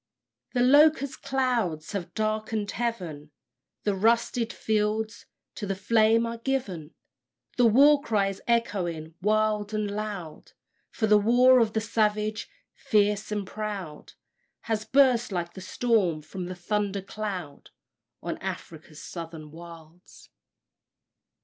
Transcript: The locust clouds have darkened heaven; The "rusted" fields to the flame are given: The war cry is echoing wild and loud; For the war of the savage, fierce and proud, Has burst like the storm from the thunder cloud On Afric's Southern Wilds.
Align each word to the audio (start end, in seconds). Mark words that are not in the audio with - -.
The 0.53 0.63
locust 0.63 1.21
clouds 1.21 1.91
have 1.91 2.15
darkened 2.15 2.71
heaven; 2.71 3.29
The 3.83 3.93
"rusted" 3.93 4.51
fields 4.51 5.27
to 5.53 5.67
the 5.67 5.75
flame 5.75 6.25
are 6.25 6.39
given: 6.39 6.95
The 7.57 7.67
war 7.67 8.01
cry 8.01 8.29
is 8.29 8.41
echoing 8.47 9.13
wild 9.21 9.75
and 9.75 9.91
loud; 9.91 10.53
For 10.89 11.05
the 11.05 11.19
war 11.19 11.59
of 11.59 11.73
the 11.73 11.81
savage, 11.81 12.49
fierce 12.73 13.31
and 13.31 13.45
proud, 13.45 14.13
Has 14.61 14.85
burst 14.85 15.31
like 15.31 15.53
the 15.53 15.61
storm 15.61 16.23
from 16.23 16.45
the 16.47 16.55
thunder 16.55 17.03
cloud 17.03 17.69
On 18.23 18.39
Afric's 18.39 19.03
Southern 19.03 19.51
Wilds. 19.51 20.29